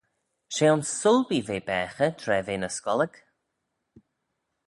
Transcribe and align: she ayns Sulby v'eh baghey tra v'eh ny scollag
she 0.53 0.63
ayns 0.69 0.93
Sulby 0.99 1.39
v'eh 1.49 1.63
baghey 1.67 2.13
tra 2.21 2.37
v'eh 2.47 2.59
ny 2.61 2.69
scollag 2.77 3.13